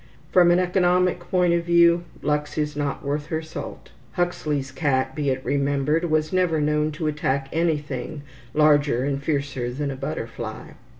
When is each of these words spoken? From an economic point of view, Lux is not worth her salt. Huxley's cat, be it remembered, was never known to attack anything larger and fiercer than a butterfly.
From 0.31 0.49
an 0.49 0.57
economic 0.57 1.19
point 1.19 1.53
of 1.53 1.63
view, 1.63 2.05
Lux 2.23 2.57
is 2.57 2.75
not 2.75 3.05
worth 3.05 3.27
her 3.27 3.43
salt. 3.43 3.91
Huxley's 4.13 4.71
cat, 4.71 5.13
be 5.13 5.29
it 5.29 5.45
remembered, 5.45 6.05
was 6.09 6.33
never 6.33 6.59
known 6.59 6.91
to 6.93 7.05
attack 7.05 7.47
anything 7.53 8.23
larger 8.55 9.03
and 9.03 9.21
fiercer 9.21 9.69
than 9.71 9.91
a 9.91 9.95
butterfly. 9.95 10.69